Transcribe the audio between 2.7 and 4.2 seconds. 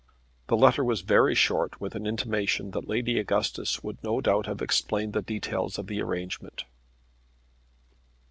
that Lady Augustus would no